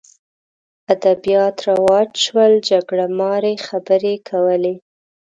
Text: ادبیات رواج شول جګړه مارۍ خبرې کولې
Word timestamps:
ادبیات 0.93 1.55
رواج 1.67 2.09
شول 2.25 2.53
جګړه 2.69 3.05
مارۍ 3.19 3.55
خبرې 3.67 4.15
کولې 4.29 4.75